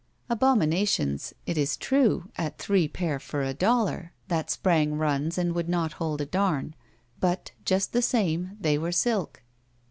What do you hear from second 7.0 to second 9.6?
but, just the same, they were silk.